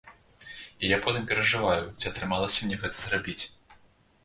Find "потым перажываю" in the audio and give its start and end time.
1.07-1.83